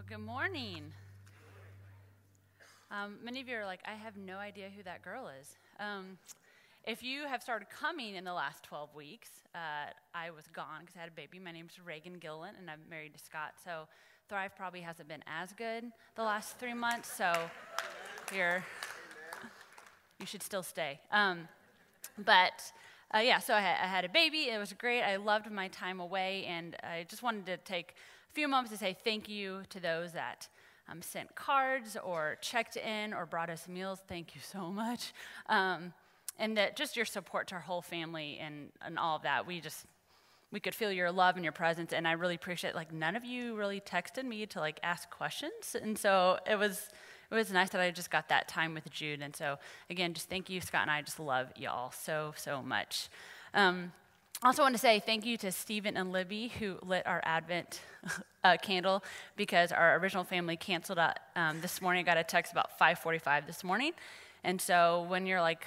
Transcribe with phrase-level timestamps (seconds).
[0.00, 0.94] Well, good morning.
[2.90, 5.58] Um, many of you are like, I have no idea who that girl is.
[5.78, 6.16] Um,
[6.86, 10.96] if you have started coming in the last 12 weeks, uh, I was gone because
[10.96, 11.38] I had a baby.
[11.38, 13.56] My name's Reagan Gillen, and I'm married to Scott.
[13.62, 13.88] So
[14.30, 15.84] Thrive probably hasn't been as good
[16.16, 17.12] the last three months.
[17.14, 17.34] So
[18.34, 18.64] you're,
[20.18, 20.98] you should still stay.
[21.12, 21.46] Um,
[22.24, 22.72] but
[23.14, 24.48] uh, yeah, so I, I had a baby.
[24.48, 25.02] It was great.
[25.02, 27.96] I loved my time away, and I just wanted to take
[28.32, 30.48] few moments to say thank you to those that
[30.88, 34.00] um, sent cards or checked in or brought us meals.
[34.08, 35.12] Thank you so much.
[35.48, 35.92] Um,
[36.38, 39.46] and that just your support to our whole family and, and all of that.
[39.46, 39.84] We just,
[40.50, 41.92] we could feel your love and your presence.
[41.92, 45.76] And I really appreciate, like, none of you really texted me to, like, ask questions.
[45.80, 46.88] And so it was,
[47.30, 49.20] it was nice that I just got that time with Jude.
[49.20, 49.58] And so,
[49.90, 53.08] again, just thank you, Scott and I just love y'all so, so much.
[53.52, 53.92] Um,
[54.42, 57.82] I also want to say thank you to Stephen and Libby who lit our Advent
[58.44, 59.04] uh, candle
[59.36, 62.00] because our original family canceled out um, this morning.
[62.00, 63.92] I got a text about 5:45 this morning,
[64.42, 65.66] and so when you're like,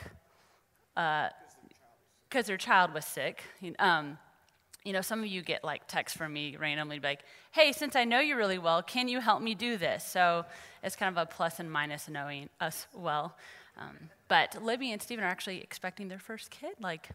[0.95, 1.30] because
[2.34, 3.44] uh, their child was sick,
[3.78, 4.17] um,
[4.84, 7.19] you know, some of you get like texts from me randomly, like,
[7.52, 10.45] "Hey, since I know you really well, can you help me do this?" So
[10.81, 13.38] it's kind of a plus and minus knowing us well.
[13.78, 17.09] Um, but Libby and Stephen are actually expecting their first kid, like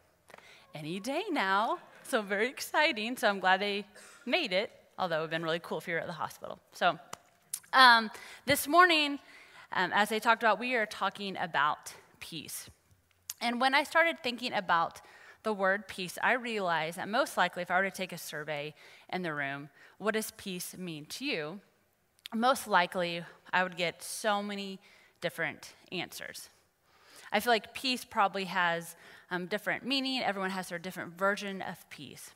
[0.74, 1.78] any day now.
[2.02, 3.16] So very exciting.
[3.16, 3.84] So I'm glad they
[4.24, 6.58] made it, although it would have been really cool if you were at the hospital.
[6.72, 6.98] So
[7.72, 8.10] um,
[8.47, 9.19] this morning,
[9.72, 12.70] um, as I talked about, we are talking about peace.
[13.41, 15.00] And when I started thinking about
[15.42, 18.75] the word peace, I realized that most likely, if I were to take a survey
[19.12, 21.60] in the room, what does peace mean to you?
[22.34, 24.80] Most likely, I would get so many
[25.20, 26.48] different answers.
[27.32, 28.97] I feel like peace probably has
[29.30, 30.22] um, different meaning.
[30.22, 32.30] Everyone has their different version of peace.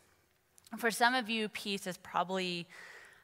[0.79, 2.67] For some of you, peace is probably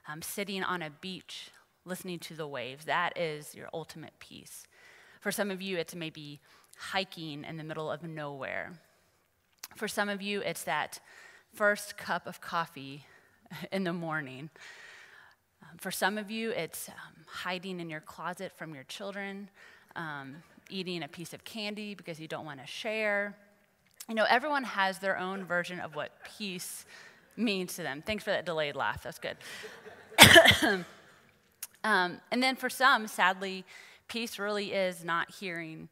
[0.06, 1.50] um, sitting on a beach
[1.84, 2.84] listening to the waves.
[2.84, 4.66] That is your ultimate peace.
[5.20, 6.40] For some of you, it's maybe
[6.76, 8.72] hiking in the middle of nowhere.
[9.76, 11.00] For some of you, it's that
[11.54, 13.04] first cup of coffee
[13.72, 14.50] in the morning.
[15.62, 19.50] Um, for some of you, it's um, hiding in your closet from your children,
[19.96, 20.36] um,
[20.70, 23.36] eating a piece of candy because you don't want to share.
[24.08, 26.86] You know, everyone has their own version of what peace
[27.36, 28.02] means to them.
[28.04, 29.02] Thanks for that delayed laugh.
[29.02, 29.36] That's good.
[31.84, 33.66] um, and then for some, sadly,
[34.08, 35.90] peace really is not hearing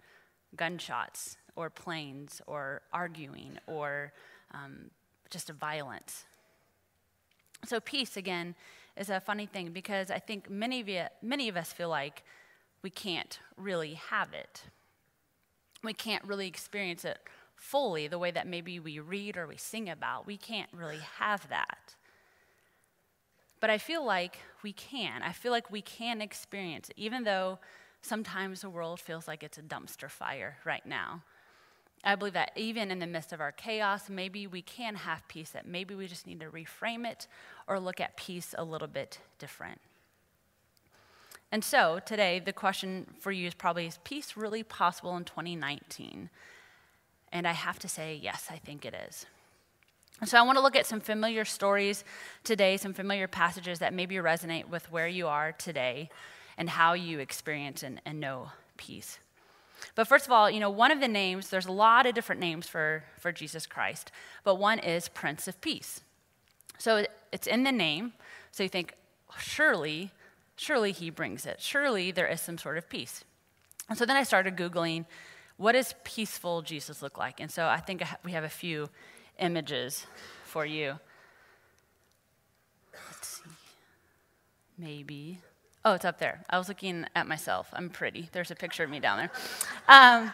[0.56, 4.12] gunshots or planes or arguing or
[4.54, 4.90] um,
[5.28, 6.24] just violence.
[7.66, 8.54] So peace again
[8.96, 12.22] is a funny thing because I think many of you, many of us feel like
[12.80, 14.62] we can't really have it.
[15.84, 17.18] We can't really experience it
[17.56, 20.26] fully the way that maybe we read or we sing about.
[20.26, 21.94] We can't really have that.
[23.60, 25.22] But I feel like we can.
[25.22, 27.58] I feel like we can experience it, even though
[28.02, 31.22] sometimes the world feels like it's a dumpster fire right now.
[32.04, 35.50] I believe that even in the midst of our chaos, maybe we can have peace,
[35.50, 37.26] that maybe we just need to reframe it
[37.66, 39.80] or look at peace a little bit different.
[41.50, 46.28] And so today, the question for you is probably is peace really possible in 2019?
[47.32, 49.26] And I have to say, yes, I think it is.
[50.24, 52.02] So I want to look at some familiar stories
[52.42, 56.08] today, some familiar passages that maybe resonate with where you are today
[56.56, 59.18] and how you experience and, and know peace.
[59.94, 62.40] But first of all, you know, one of the names, there's a lot of different
[62.40, 64.10] names for, for Jesus Christ,
[64.42, 66.00] but one is Prince of Peace.
[66.78, 68.14] So it's in the name.
[68.52, 68.94] So you think,
[69.38, 70.12] surely,
[70.56, 71.60] surely he brings it.
[71.60, 73.22] Surely there is some sort of peace.
[73.88, 75.04] And so then I started Googling
[75.56, 77.40] what does peaceful Jesus look like?
[77.40, 78.88] And so I think we have a few
[79.38, 80.06] images
[80.44, 80.98] for you.
[82.92, 83.50] Let's see.
[84.78, 85.40] Maybe.
[85.84, 86.42] Oh, it's up there.
[86.50, 87.68] I was looking at myself.
[87.72, 88.28] I'm pretty.
[88.32, 89.30] There's a picture of me down there.
[89.88, 90.32] Um,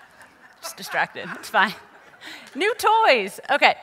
[0.62, 1.28] just distracted.
[1.34, 1.74] It's fine.
[2.54, 3.38] New toys.
[3.50, 3.76] Okay.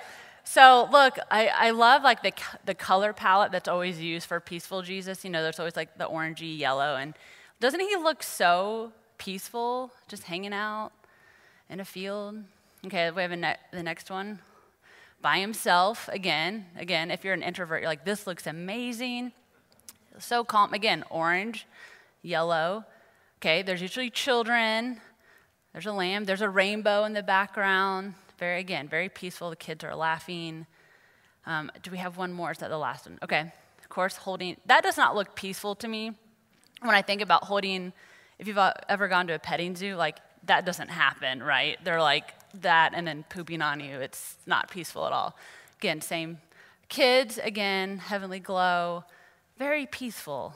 [0.44, 2.34] So look, I, I love like the,
[2.66, 5.24] the color palette that's always used for peaceful Jesus.
[5.24, 6.96] You know, there's always like the orangey yellow.
[6.96, 7.14] And
[7.62, 8.92] doesn't he look so
[9.24, 10.92] peaceful, just hanging out
[11.70, 12.44] in a field.
[12.86, 14.40] Okay, we have ne- the next one.
[15.22, 16.66] By himself, again.
[16.78, 19.32] Again, if you're an introvert, you're like, this looks amazing.
[20.20, 20.74] So calm.
[20.74, 21.66] Again, orange,
[22.22, 22.84] yellow.
[23.38, 25.00] Okay, there's usually children.
[25.72, 26.26] There's a lamb.
[26.26, 28.16] There's a rainbow in the background.
[28.38, 29.50] Very, again, very peaceful.
[29.50, 30.66] The kids are laughing.
[31.46, 32.52] Um, do we have one more?
[32.52, 33.20] Is that the last one?
[33.24, 33.54] Okay.
[33.80, 34.58] Of course, holding.
[34.66, 36.12] That does not look peaceful to me
[36.82, 37.94] when I think about holding
[38.40, 41.78] if you've uh, ever gone to a petting zoo, like that doesn't happen, right?
[41.84, 44.00] They're like that and then pooping on you.
[44.00, 45.36] It's not peaceful at all.
[45.80, 46.40] Again, same
[46.90, 49.04] kids, again, heavenly glow,
[49.58, 50.54] very peaceful.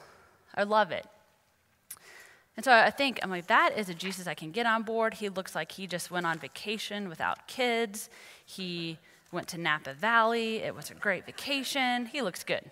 [0.56, 1.06] I love it.
[2.56, 5.16] And so I think, I'm like, that is a Jesus I can get on board.
[5.16, 8.10] He looks like he just went on vacation without kids.
[8.44, 8.98] He
[9.32, 10.58] went to Napa Valley.
[10.58, 12.08] It was a great vacation.
[12.08, 12.72] He looks good.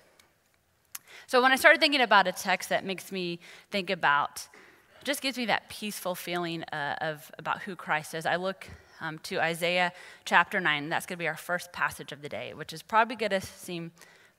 [1.27, 4.47] So when I started thinking about a text that makes me think about,
[5.05, 8.67] just gives me that peaceful feeling uh, of about who Christ is, I look
[8.99, 9.93] um, to Isaiah
[10.25, 10.89] chapter 9.
[10.89, 13.41] That's going to be our first passage of the day, which is probably going to
[13.41, 13.91] seem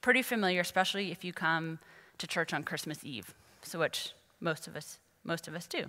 [0.03, 1.79] pretty familiar, especially if you come
[2.19, 3.33] to church on Christmas Eve,
[3.63, 5.87] so which most of us most of us do.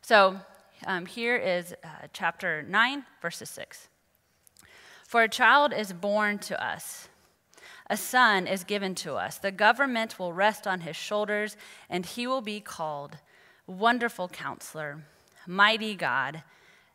[0.00, 0.38] So
[0.86, 3.88] um, here is uh, chapter 9, verses 6.
[5.06, 7.08] For a child is born to us,
[7.88, 9.38] a son is given to us.
[9.38, 11.56] The government will rest on his shoulders,
[11.88, 13.18] and he will be called
[13.66, 15.04] Wonderful Counselor,
[15.46, 16.42] Mighty God,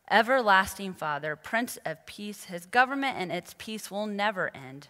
[0.09, 2.45] Everlasting Father, Prince of Peace.
[2.45, 4.87] His government and its peace will never end.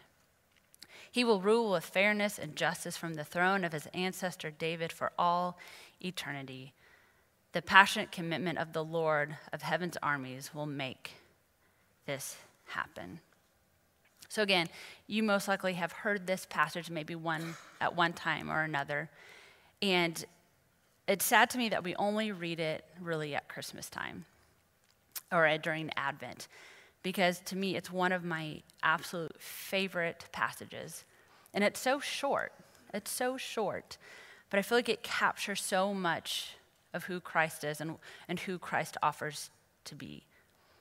[1.11, 5.11] He will rule with fairness and justice from the throne of his ancestor David for
[5.17, 5.57] all
[5.99, 6.73] eternity.
[7.53, 11.13] The passionate commitment of the Lord of heaven's armies will make
[12.05, 13.19] this happen.
[14.29, 14.67] So, again,
[15.07, 19.09] you most likely have heard this passage maybe one at one time or another.
[19.81, 20.23] And
[21.07, 24.25] it's sad to me that we only read it really at Christmas time
[25.31, 26.47] or during Advent,
[27.03, 31.03] because to me, it's one of my absolute favorite passages.
[31.53, 32.53] And it's so short.
[32.93, 33.97] It's so short.
[34.49, 36.55] But I feel like it captures so much
[36.93, 37.95] of who Christ is and,
[38.27, 39.49] and who Christ offers
[39.85, 40.23] to be.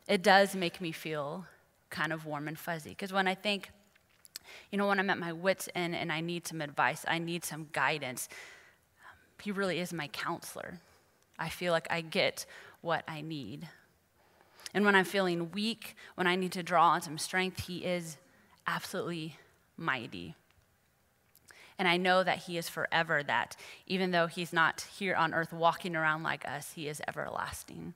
[0.08, 1.46] It does make me feel
[1.90, 2.90] kind of warm and fuzzy.
[2.90, 3.70] Because when I think,
[4.70, 7.44] you know, when I'm at my wits' end and I need some advice, I need
[7.44, 8.28] some guidance,
[9.42, 10.80] he really is my counselor.
[11.38, 12.46] I feel like I get
[12.80, 13.68] what I need.
[14.74, 18.16] And when I'm feeling weak, when I need to draw on some strength, he is
[18.66, 19.36] absolutely
[19.76, 20.34] mighty.
[21.78, 23.56] And I know that He is forever that,
[23.86, 27.94] even though He's not here on earth walking around like us, He is everlasting.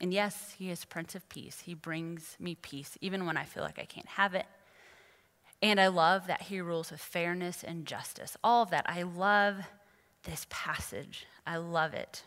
[0.00, 1.60] And yes, He is Prince of Peace.
[1.60, 4.46] He brings me peace, even when I feel like I can't have it.
[5.62, 8.36] And I love that He rules with fairness and justice.
[8.44, 8.84] All of that.
[8.86, 9.56] I love
[10.28, 11.26] this passage.
[11.46, 12.22] I love it.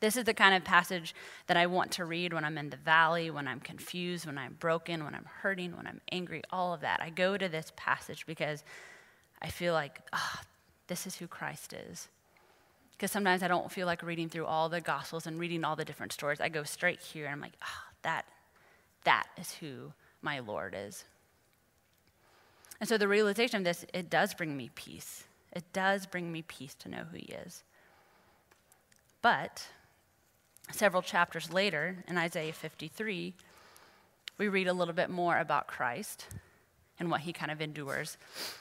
[0.00, 1.12] This is the kind of passage
[1.48, 4.56] that I want to read when I'm in the valley, when I'm confused, when I'm
[4.60, 7.00] broken, when I'm hurting, when I'm angry, all of that.
[7.02, 8.62] I go to this passage because
[9.42, 10.46] I feel like, ah, oh,
[10.86, 12.08] this is who Christ is.
[12.92, 15.84] Because sometimes I don't feel like reading through all the Gospels and reading all the
[15.84, 16.40] different stories.
[16.40, 18.24] I go straight here and I'm like, ah, oh, that,
[19.02, 19.92] that is who
[20.22, 21.04] my Lord is.
[22.78, 25.24] And so the realization of this, it does bring me peace.
[25.58, 27.64] It does bring me peace to know who He is.
[29.22, 29.66] But
[30.70, 33.34] several chapters later, in Isaiah 53,
[34.38, 36.28] we read a little bit more about Christ
[37.00, 38.18] and what he kind of endures.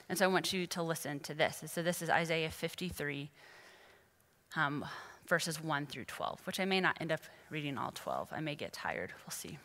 [0.09, 1.63] And so I want you to listen to this.
[1.67, 3.29] so this is Isaiah 53,
[4.55, 4.83] um,
[5.27, 7.21] verses 1 through 12, which I may not end up
[7.51, 8.29] reading all 12.
[8.31, 9.13] I may get tired.
[9.23, 9.59] We'll see.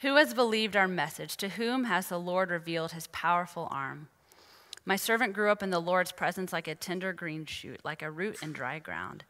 [0.00, 1.38] Who has believed our message?
[1.38, 4.08] To whom has the Lord revealed his powerful arm?
[4.86, 8.10] My servant grew up in the Lord's presence like a tender green shoot, like a
[8.10, 9.24] root in dry ground.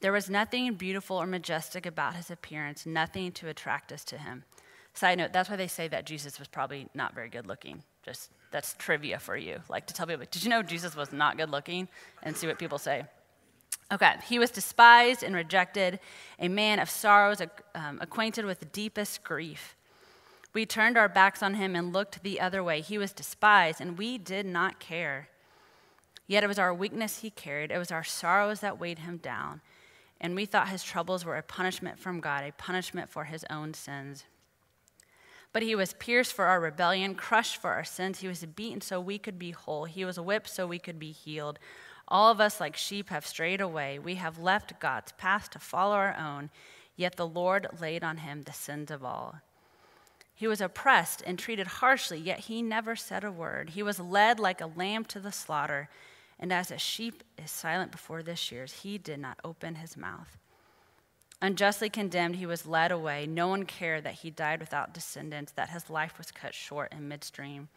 [0.00, 4.44] There was nothing beautiful or majestic about his appearance, nothing to attract us to him.
[4.92, 7.82] Side note, that's why they say that Jesus was probably not very good looking.
[8.02, 9.60] Just that's trivia for you.
[9.68, 11.88] Like to tell people, did you know Jesus was not good looking?
[12.22, 13.04] And see what people say.
[13.92, 16.00] Okay, he was despised and rejected,
[16.38, 17.40] a man of sorrows,
[17.74, 19.76] um, acquainted with deepest grief.
[20.56, 22.80] We turned our backs on him and looked the other way.
[22.80, 25.28] He was despised, and we did not care.
[26.26, 29.60] Yet it was our weakness he carried, it was our sorrows that weighed him down.
[30.18, 33.74] And we thought his troubles were a punishment from God, a punishment for his own
[33.74, 34.24] sins.
[35.52, 38.20] But he was pierced for our rebellion, crushed for our sins.
[38.20, 39.84] He was beaten so we could be whole.
[39.84, 41.58] He was whipped so we could be healed.
[42.08, 43.98] All of us, like sheep, have strayed away.
[43.98, 46.48] We have left God's path to follow our own,
[46.96, 49.42] yet the Lord laid on him the sins of all.
[50.38, 53.70] He was oppressed and treated harshly, yet he never said a word.
[53.70, 55.88] He was led like a lamb to the slaughter,
[56.38, 60.36] and as a sheep is silent before the shears, he did not open his mouth.
[61.40, 63.26] Unjustly condemned, he was led away.
[63.26, 67.08] No one cared that he died without descendants, that his life was cut short in
[67.08, 67.68] midstream.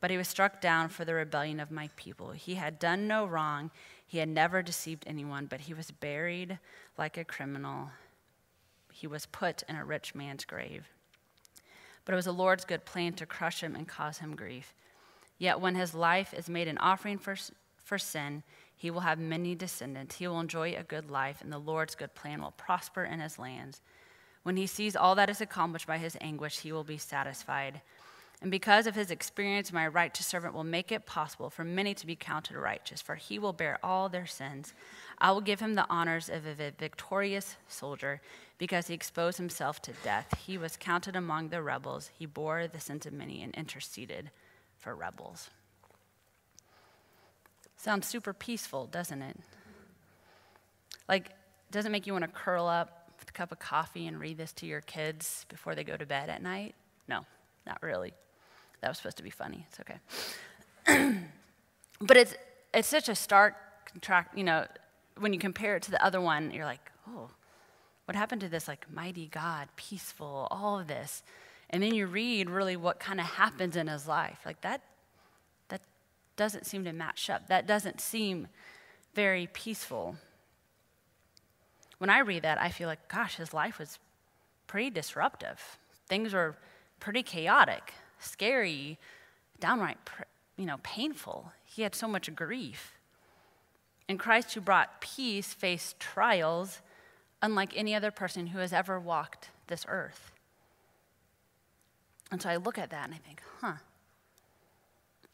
[0.00, 2.32] But he was struck down for the rebellion of my people.
[2.32, 3.70] He had done no wrong,
[4.04, 6.58] he had never deceived anyone, but he was buried
[6.98, 7.90] like a criminal.
[8.92, 10.88] He was put in a rich man's grave.
[12.10, 14.74] But it was the Lord's good plan to crush him and cause him grief.
[15.38, 17.36] Yet when his life is made an offering for,
[17.84, 18.42] for sin,
[18.74, 20.16] he will have many descendants.
[20.16, 23.38] He will enjoy a good life, and the Lord's good plan will prosper in his
[23.38, 23.80] lands.
[24.42, 27.80] When he sees all that is accomplished by his anguish, he will be satisfied.
[28.42, 32.06] And because of his experience, my righteous servant will make it possible for many to
[32.06, 34.74] be counted righteous, for he will bear all their sins.
[35.18, 38.20] I will give him the honors of a victorious soldier
[38.60, 40.38] because he exposed himself to death.
[40.46, 42.10] He was counted among the rebels.
[42.16, 44.30] He bore the sins of many and interceded
[44.78, 45.48] for rebels.
[47.78, 49.38] Sounds super peaceful, doesn't it?
[51.08, 51.30] Like,
[51.70, 54.52] doesn't make you want to curl up with a cup of coffee and read this
[54.52, 56.74] to your kids before they go to bed at night?
[57.08, 57.24] No,
[57.66, 58.12] not really.
[58.82, 59.66] That was supposed to be funny.
[59.70, 61.18] It's okay.
[62.02, 62.34] but it's
[62.74, 63.54] it's such a stark
[63.90, 64.66] contract, you know,
[65.18, 67.30] when you compare it to the other one, you're like, oh,
[68.10, 71.22] what happened to this like mighty God, peaceful, all of this?
[71.70, 74.40] And then you read really what kind of happens in his life.
[74.44, 74.82] Like that
[75.68, 75.80] that
[76.34, 77.46] doesn't seem to match up.
[77.46, 78.48] That doesn't seem
[79.14, 80.16] very peaceful.
[81.98, 84.00] When I read that, I feel like, gosh, his life was
[84.66, 85.78] pretty disruptive.
[86.08, 86.56] Things were
[86.98, 88.98] pretty chaotic scary,
[89.60, 89.98] downright,
[90.56, 91.52] you know, painful.
[91.64, 92.98] He had so much grief.
[94.08, 96.80] And Christ, who brought peace, faced trials
[97.42, 100.32] unlike any other person who has ever walked this earth.
[102.30, 103.74] And so I look at that and I think, huh,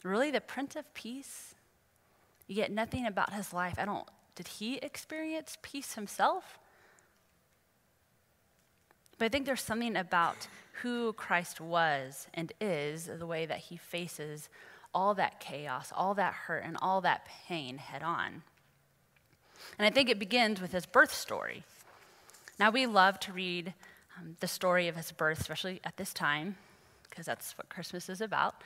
[0.03, 1.55] really the Prince of Peace?
[2.47, 3.75] Yet nothing about his life.
[3.79, 6.59] I don't, did he experience peace himself?
[9.19, 10.47] But I think there's something about
[10.83, 14.49] who Christ was and is, the way that he faces
[14.95, 18.43] all that chaos, all that hurt, and all that pain head on.
[19.79, 21.65] And I think it begins with his birth story.
[22.59, 23.75] Now, we love to read
[24.19, 26.57] um, the story of his birth, especially at this time,
[27.09, 28.63] because that's what Christmas is about,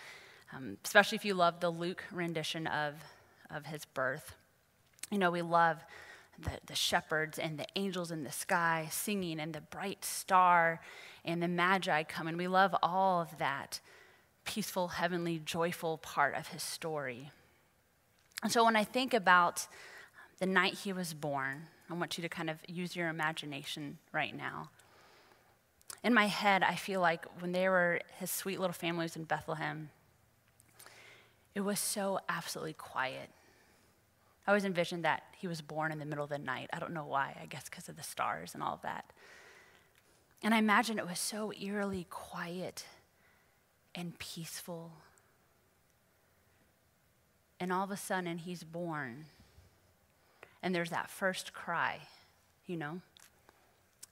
[0.55, 2.95] um, especially if you love the Luke rendition of,
[3.51, 4.37] of his birth.
[5.11, 5.79] You know, we love
[6.39, 10.81] the, the shepherds and the angels in the sky singing and the bright star
[11.25, 12.37] and the magi coming.
[12.37, 13.81] We love all of that
[14.45, 17.31] peaceful, heavenly, joyful part of his story.
[18.43, 19.67] And so when I think about
[20.39, 24.37] the night he was born, I want you to kind of use your imagination right
[24.37, 24.71] now.
[26.05, 29.91] In my head, I feel like when they were his sweet little families in Bethlehem,
[31.55, 33.31] it was so absolutely quiet.
[34.47, 36.71] I always envisioned that he was born in the middle of the night.
[36.73, 39.13] I don't know why, I guess because of the stars and all of that.
[40.43, 42.85] And I imagine it was so eerily quiet
[43.95, 44.93] and peaceful.
[47.59, 49.27] And all of a sudden, he's born.
[50.63, 52.01] And there's that first cry,
[52.67, 53.01] you know?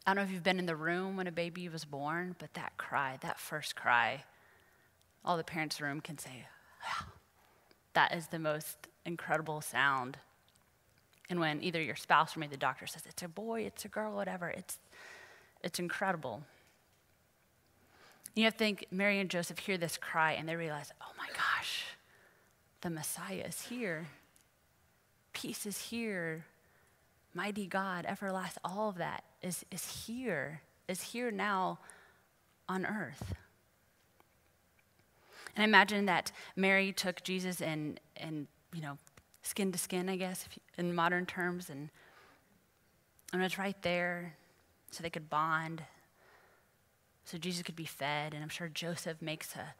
[0.06, 2.54] I don't know if you've been in the room when a baby was born, but
[2.54, 4.24] that cry, that first cry,
[5.24, 6.46] all the parents in the room can say,
[6.82, 7.06] wow,
[7.92, 10.16] that is the most incredible sound.
[11.28, 13.88] And when either your spouse or maybe the doctor says, it's a boy, it's a
[13.88, 14.78] girl, whatever, it's
[15.62, 16.42] it's incredible.
[18.34, 21.26] You have to think Mary and Joseph hear this cry and they realize, oh my
[21.28, 21.84] gosh,
[22.80, 24.06] the Messiah is here.
[25.40, 26.44] Peace is here.
[27.32, 31.78] Mighty God, everlasting, all of that is, is here, is here now
[32.68, 33.36] on earth.
[35.54, 38.98] And I imagine that Mary took Jesus and, and you know,
[39.42, 40.44] skin to skin, I guess,
[40.76, 41.90] in modern terms, and,
[43.32, 44.34] and it's right there
[44.90, 45.84] so they could bond,
[47.24, 48.34] so Jesus could be fed.
[48.34, 49.74] And I'm sure Joseph makes a,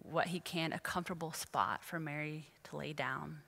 [0.00, 3.38] what he can, a comfortable spot for Mary to lay down.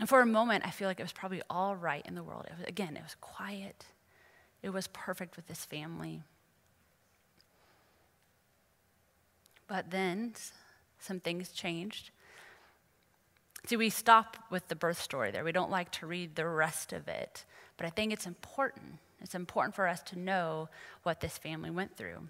[0.00, 2.46] And for a moment, I feel like it was probably all right in the world.
[2.46, 3.86] It was, again, it was quiet,
[4.62, 6.22] it was perfect with this family.
[9.66, 10.34] But then
[10.98, 12.10] some things changed.
[13.66, 15.44] See, we stop with the birth story there.
[15.44, 17.44] We don't like to read the rest of it.
[17.76, 18.98] But I think it's important.
[19.22, 20.68] It's important for us to know
[21.02, 22.28] what this family went through.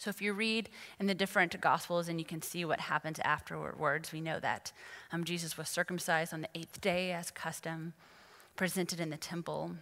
[0.00, 4.12] So if you read in the different Gospels and you can see what happens afterwards,
[4.12, 4.72] we know that
[5.12, 7.92] um, Jesus was circumcised on the eighth day as custom,
[8.56, 9.72] presented in the temple.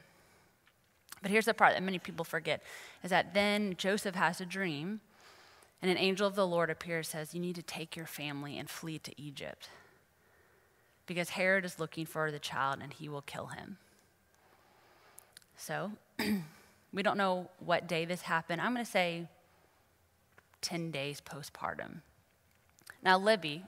[1.22, 2.64] But here's the part that many people forget
[3.04, 5.02] is that then Joseph has a dream,
[5.80, 8.68] and an angel of the Lord appears says, You need to take your family and
[8.68, 9.70] flee to Egypt.
[11.06, 13.76] Because Herod is looking for the child and he will kill him.
[15.56, 15.92] So
[16.92, 18.60] we don't know what day this happened.
[18.60, 19.28] I'm going to say
[20.62, 22.02] 10 days postpartum.
[23.02, 23.64] Now, Libby,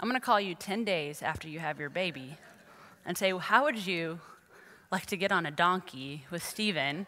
[0.00, 2.36] I'm going to call you 10 days after you have your baby
[3.04, 4.20] and say, well, How would you
[4.90, 7.06] like to get on a donkey with Stephen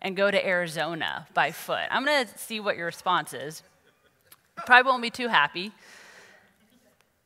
[0.00, 1.86] and go to Arizona by foot?
[1.90, 3.62] I'm going to see what your response is.
[4.66, 5.72] Probably won't be too happy.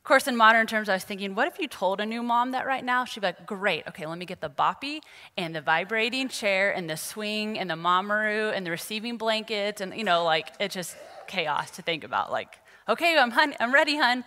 [0.05, 2.51] Of course, in modern terms, I was thinking, what if you told a new mom
[2.51, 3.05] that right now?
[3.05, 4.99] She'd be like, great, okay, let me get the boppy
[5.35, 9.95] and the vibrating chair and the swing and the mamaRoo and the receiving blankets and,
[9.95, 10.95] you know, like, it's just,
[11.25, 12.31] chaos to think about.
[12.31, 12.49] Like,
[12.87, 14.23] okay, I'm, hun- I'm ready, hun.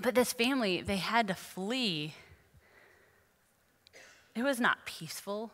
[0.00, 2.14] But this family, they had to flee.
[4.34, 5.52] It was not peaceful.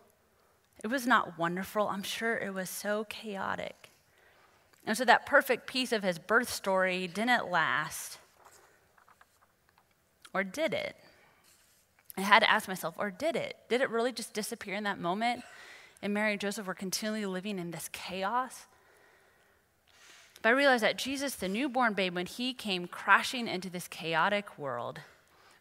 [0.82, 1.86] It was not wonderful.
[1.86, 3.90] I'm sure it was so chaotic.
[4.86, 8.20] And so that perfect piece of his birth story didn't last.
[10.36, 10.96] Or did it?
[12.18, 13.56] I had to ask myself, or did it?
[13.70, 15.42] Did it really just disappear in that moment?
[16.02, 18.66] And Mary and Joseph were continually living in this chaos?
[20.42, 24.58] But I realized that Jesus, the newborn babe, when he came crashing into this chaotic
[24.58, 25.00] world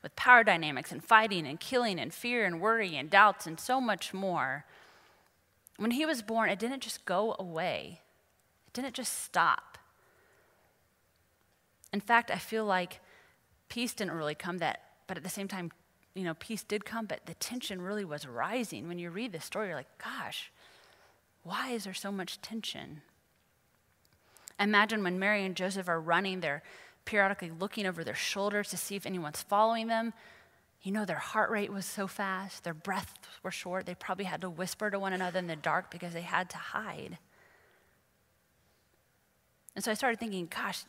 [0.04, 3.80] with power dynamics and fighting and killing and fear and worry and doubts and so
[3.80, 4.66] much more,
[5.78, 8.02] when he was born, it didn't just go away,
[8.68, 9.78] it didn't just stop.
[11.94, 13.00] In fact, I feel like
[13.70, 15.72] peace didn't really come that, but at the same time,
[16.14, 18.88] you know, peace did come, but the tension really was rising.
[18.88, 20.52] When you read the story, you're like, gosh,
[21.44, 23.02] why is there so much tension?
[24.60, 26.64] Imagine when Mary and Joseph are running, they're
[27.04, 30.14] periodically looking over their shoulders to see if anyone's following them.
[30.82, 33.86] You know, their heart rate was so fast, their breaths were short.
[33.86, 36.58] They probably had to whisper to one another in the dark because they had to
[36.58, 37.18] hide.
[39.76, 40.84] And so I started thinking, gosh,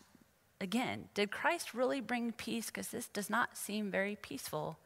[0.60, 2.66] again, did Christ really bring peace?
[2.66, 4.78] Because this does not seem very peaceful.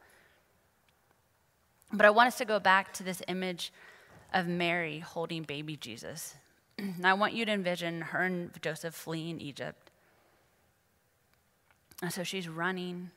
[1.91, 3.73] But I want us to go back to this image
[4.33, 6.35] of Mary holding baby Jesus.
[6.77, 9.91] and I want you to envision her and Joseph fleeing Egypt.
[12.01, 13.11] And so she's running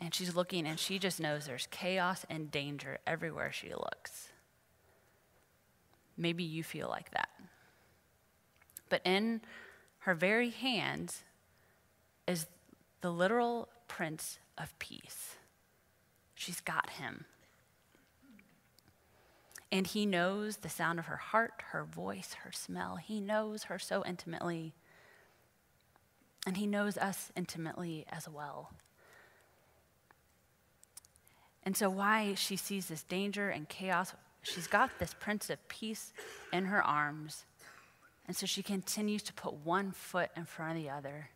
[0.00, 4.28] and she's looking and she just knows there's chaos and danger everywhere she looks.
[6.16, 7.28] Maybe you feel like that.
[8.88, 9.40] But in
[10.04, 11.14] her very hand
[12.28, 12.46] is
[13.00, 15.36] the literal Prince of Peace.
[16.34, 17.24] She's got him.
[19.72, 22.96] And he knows the sound of her heart, her voice, her smell.
[22.96, 24.74] He knows her so intimately.
[26.46, 28.72] And he knows us intimately as well.
[31.62, 36.12] And so, why she sees this danger and chaos, she's got this Prince of Peace
[36.52, 37.46] in her arms.
[38.26, 41.30] And so she continues to put one foot in front of the other,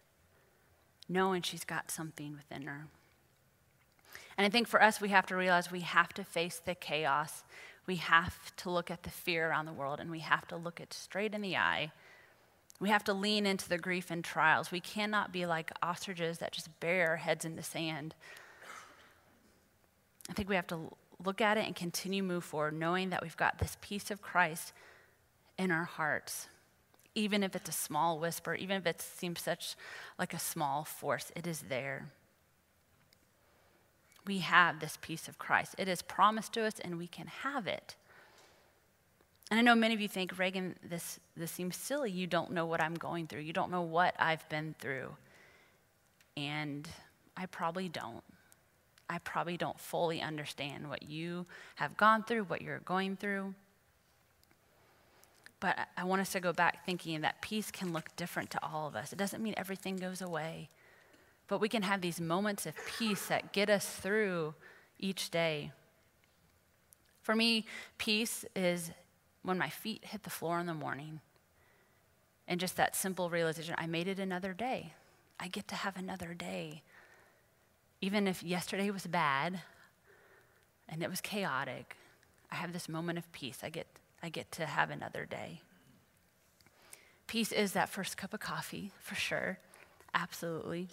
[1.08, 2.86] knowing she's got something within her.
[4.36, 7.42] And I think for us, we have to realize we have to face the chaos.
[7.86, 10.80] We have to look at the fear around the world, and we have to look
[10.80, 11.92] it straight in the eye.
[12.80, 14.70] We have to lean into the grief and trials.
[14.70, 18.14] We cannot be like ostriches that just bury our heads in the sand.
[20.30, 20.92] I think we have to
[21.24, 24.72] look at it and continue move forward, knowing that we've got this peace of Christ
[25.58, 26.46] in our hearts.
[27.18, 29.74] Even if it's a small whisper, even if it seems such
[30.18, 32.06] like a small force, it is there
[34.28, 35.74] we have this peace of Christ.
[35.78, 37.96] It is promised to us and we can have it.
[39.50, 42.10] And I know many of you think, Reagan, this, this seems silly.
[42.10, 43.40] You don't know what I'm going through.
[43.40, 45.16] You don't know what I've been through.
[46.36, 46.86] And
[47.34, 48.22] I probably don't.
[49.08, 53.54] I probably don't fully understand what you have gone through, what you're going through.
[55.60, 58.86] But I want us to go back thinking that peace can look different to all
[58.86, 59.12] of us.
[59.12, 60.68] It doesn't mean everything goes away.
[61.48, 64.54] But we can have these moments of peace that get us through
[64.98, 65.72] each day.
[67.22, 67.66] For me,
[67.96, 68.90] peace is
[69.42, 71.20] when my feet hit the floor in the morning
[72.46, 74.94] and just that simple realization I made it another day.
[75.38, 76.82] I get to have another day.
[78.00, 79.60] Even if yesterday was bad
[80.88, 81.96] and it was chaotic,
[82.50, 83.58] I have this moment of peace.
[83.62, 83.86] I get,
[84.22, 85.60] I get to have another day.
[87.26, 89.58] Peace is that first cup of coffee, for sure.
[90.14, 90.88] Absolutely.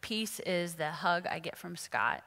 [0.00, 2.22] Peace is the hug I get from Scott.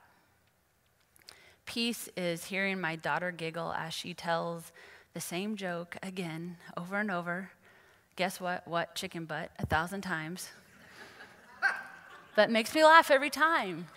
[1.65, 4.71] Peace is hearing my daughter giggle as she tells
[5.13, 7.51] the same joke again, over and over.
[8.15, 8.67] Guess what?
[8.67, 8.95] What?
[8.95, 10.49] Chicken butt, a thousand times.
[12.35, 13.87] that makes me laugh every time.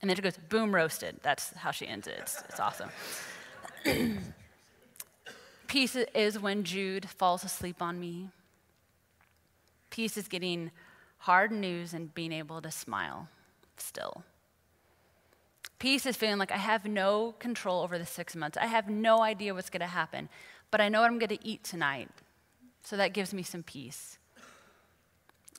[0.00, 1.16] And then she goes, boom, roasted.
[1.22, 2.16] That's how she ends it.
[2.20, 2.88] It's, it's awesome.
[5.66, 8.30] Peace is when Jude falls asleep on me.
[9.90, 10.70] Peace is getting
[11.18, 13.28] hard news and being able to smile
[13.76, 14.22] still.
[15.78, 18.58] Peace is feeling like I have no control over the six months.
[18.58, 20.28] I have no idea what's going to happen,
[20.70, 22.08] but I know what I'm going to eat tonight.
[22.82, 24.18] So that gives me some peace.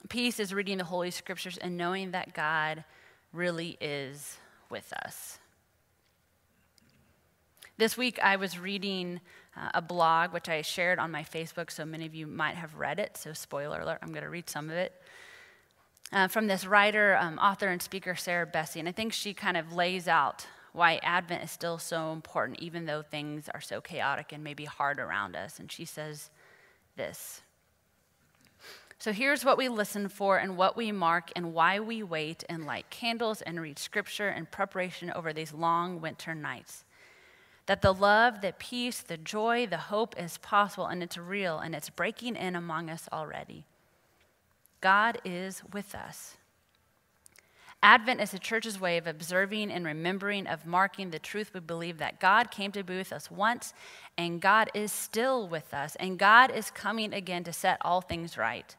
[0.08, 2.84] Peace is reading the Holy Scriptures and knowing that God
[3.32, 4.38] really is
[4.70, 5.39] with us.
[7.80, 9.22] This week I was reading
[9.56, 12.74] uh, a blog, which I shared on my Facebook, so many of you might have
[12.74, 13.16] read it.
[13.16, 14.92] So, spoiler alert, I'm going to read some of it
[16.12, 18.80] uh, from this writer, um, author, and speaker, Sarah Bessey.
[18.80, 22.84] And I think she kind of lays out why Advent is still so important, even
[22.84, 25.58] though things are so chaotic and maybe hard around us.
[25.58, 26.28] And she says
[26.96, 27.40] this.
[28.98, 32.66] So here's what we listen for and what we mark and why we wait and
[32.66, 36.84] light candles and read scripture in preparation over these long winter nights.
[37.66, 41.74] That the love, the peace, the joy, the hope is possible and it's real and
[41.74, 43.64] it's breaking in among us already.
[44.80, 46.36] God is with us.
[47.82, 51.96] Advent is the church's way of observing and remembering, of marking the truth we believe
[51.96, 53.72] that God came to be with us once,
[54.18, 58.36] and God is still with us, and God is coming again to set all things
[58.36, 58.76] right.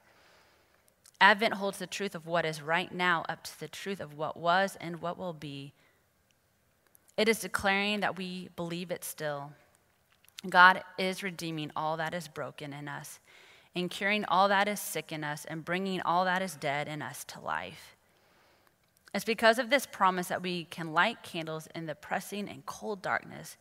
[1.19, 4.37] Advent holds the truth of what is right now up to the truth of what
[4.37, 5.73] was and what will be.
[7.17, 9.51] It is declaring that we believe it still.
[10.49, 13.19] God is redeeming all that is broken in us,
[13.75, 17.01] and curing all that is sick in us, and bringing all that is dead in
[17.01, 17.95] us to life.
[19.13, 23.01] It's because of this promise that we can light candles in the pressing and cold
[23.01, 23.57] darkness,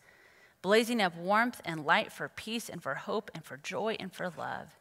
[0.62, 4.32] blazing up warmth and light for peace and for hope and for joy and for
[4.36, 4.78] love.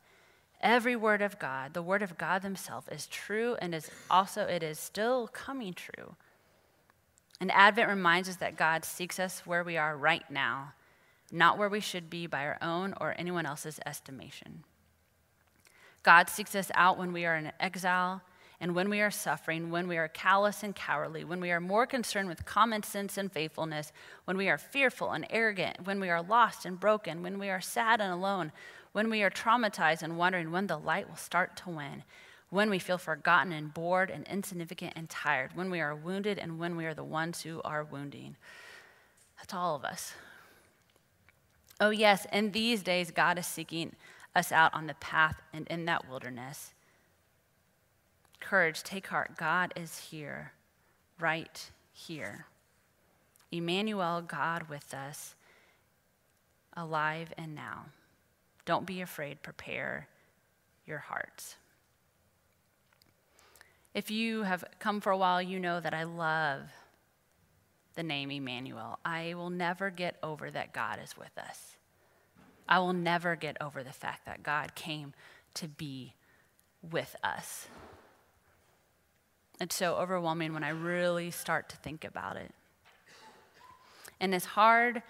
[0.62, 4.62] Every word of God, the word of God himself is true and is also it
[4.62, 6.16] is still coming true.
[7.40, 10.74] And Advent reminds us that God seeks us where we are right now,
[11.32, 14.64] not where we should be by our own or anyone else's estimation.
[16.04, 18.22] God seeks us out when we are in exile
[18.62, 21.88] and when we are suffering, when we are callous and cowardly, when we are more
[21.88, 23.94] concerned with common sense and faithfulness,
[24.26, 27.62] when we are fearful and arrogant, when we are lost and broken, when we are
[27.62, 28.52] sad and alone,
[28.92, 32.04] when we are traumatized and wondering when the light will start to win,
[32.50, 36.58] when we feel forgotten and bored and insignificant and tired, when we are wounded and
[36.60, 38.36] when we are the ones who are wounding.
[39.38, 40.14] That's all of us.
[41.80, 43.96] Oh, yes, in these days, God is seeking
[44.36, 46.74] us out on the path and in that wilderness.
[48.40, 49.38] Courage, take heart.
[49.38, 50.54] God is here,
[51.20, 52.48] right here.
[53.52, 55.36] Emmanuel, God with us,
[56.76, 57.86] alive and now.
[58.66, 60.08] Don't be afraid, prepare
[60.86, 61.56] your hearts.
[64.00, 66.62] If you have come for a while, you know that I love
[67.96, 68.98] the name Emmanuel.
[69.04, 71.76] I will never get over that God is with us.
[72.66, 75.14] I will never get over the fact that God came
[75.56, 76.14] to be
[76.82, 77.68] with us.
[79.60, 82.54] It's so overwhelming when I really start to think about it.
[84.22, 85.04] And as hard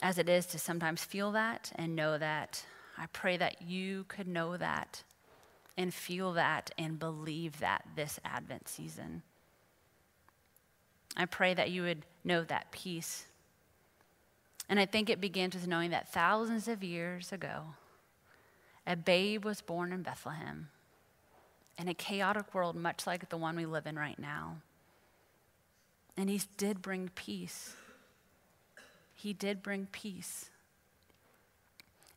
[0.00, 2.64] as it is to sometimes feel that and know that,
[2.96, 5.02] I pray that you could know that
[5.76, 9.22] and feel that and believe that this Advent season.
[11.16, 13.26] I pray that you would know that peace.
[14.68, 17.74] And I think it begins with knowing that thousands of years ago,
[18.86, 20.68] a babe was born in Bethlehem
[21.78, 24.56] in a chaotic world, much like the one we live in right now.
[26.16, 27.74] And he did bring peace.
[29.14, 30.50] He did bring peace.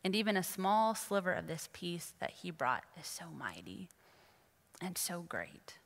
[0.05, 3.89] And even a small sliver of this peace that he brought is so mighty
[4.79, 5.77] and so great.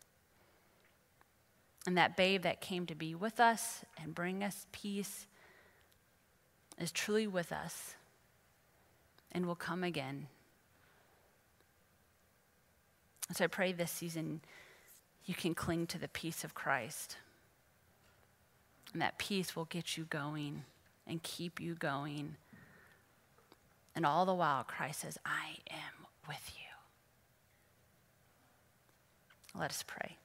[1.88, 5.25] And that babe that came to be with us and bring us peace
[6.77, 7.95] is truly with us
[9.32, 10.27] and will come again
[13.36, 14.41] so I pray this season
[15.25, 17.17] you can cling to the peace of Christ.
[18.91, 20.63] And that peace will get you going
[21.05, 22.38] and keep you going.
[23.99, 26.63] And all the while, Christ says, I am with you.
[29.59, 30.15] Let us pray.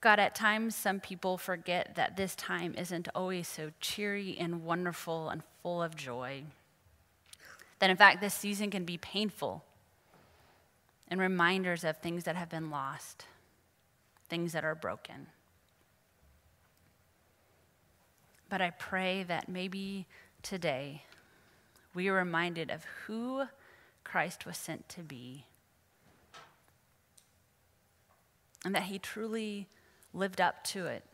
[0.00, 5.28] God, at times some people forget that this time isn't always so cheery and wonderful
[5.28, 6.42] and full of joy.
[7.78, 9.62] That in fact, this season can be painful
[11.06, 13.26] and reminders of things that have been lost,
[14.28, 15.28] things that are broken.
[18.48, 20.06] But I pray that maybe
[20.42, 21.02] today
[21.94, 23.44] we are reminded of who
[24.04, 25.44] Christ was sent to be
[28.64, 29.68] and that he truly
[30.12, 31.04] lived up to it,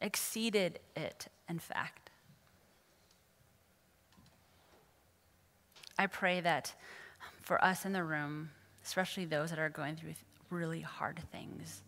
[0.00, 2.10] exceeded it, in fact.
[5.98, 6.74] I pray that
[7.42, 8.50] for us in the room,
[8.84, 10.14] especially those that are going through
[10.50, 11.82] really hard things,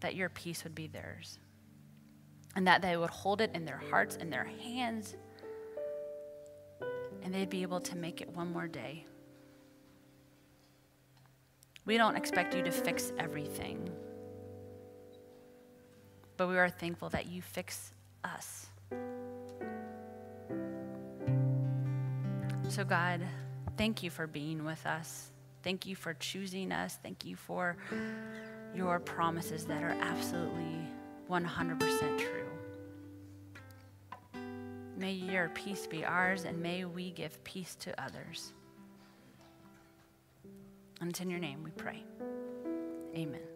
[0.00, 1.38] that your peace would be theirs.
[2.54, 5.16] And that they would hold it in their hearts and their hands,
[7.22, 9.06] and they'd be able to make it one more day.
[11.86, 13.90] We don't expect you to fix everything
[16.42, 17.92] but we are thankful that you fix
[18.24, 18.66] us.
[22.68, 23.20] So, God,
[23.76, 25.30] thank you for being with us.
[25.62, 26.98] Thank you for choosing us.
[27.00, 27.76] Thank you for
[28.74, 30.81] your promises that are absolutely
[31.32, 32.42] 100% true.
[34.98, 38.52] May your peace be ours, and may we give peace to others.
[41.00, 42.04] And it's in your name we pray.
[43.16, 43.51] Amen.